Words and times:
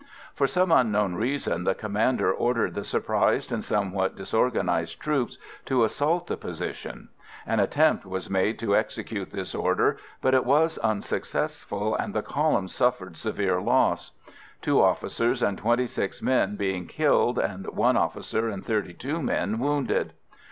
For 0.33 0.47
some 0.47 0.71
unknown 0.71 1.13
reason 1.13 1.63
the 1.63 1.75
commander 1.75 2.33
ordered 2.33 2.73
the 2.73 2.83
surprised 2.83 3.51
and 3.51 3.63
somewhat 3.63 4.15
disorganised 4.15 4.99
troops 4.99 5.37
to 5.65 5.83
assault 5.83 6.25
the 6.25 6.37
position. 6.37 7.09
An 7.45 7.59
attempt 7.59 8.03
was 8.03 8.27
made 8.27 8.57
to 8.57 8.75
execute 8.75 9.29
this 9.29 9.53
order, 9.53 9.97
but 10.19 10.33
it 10.33 10.43
was 10.43 10.79
unsuccessful, 10.79 11.93
and 11.95 12.15
the 12.15 12.23
column 12.23 12.67
suffered 12.67 13.15
severe 13.15 13.61
loss, 13.61 14.09
two 14.63 14.81
officers 14.81 15.43
and 15.43 15.55
twenty 15.59 15.85
six 15.85 16.19
men 16.19 16.55
being 16.55 16.87
killed, 16.87 17.37
and 17.37 17.67
one 17.67 17.95
officer 17.95 18.49
and 18.49 18.65
thirty 18.65 18.95
two 18.95 19.21
men 19.21 19.59
wounded. 19.59 20.13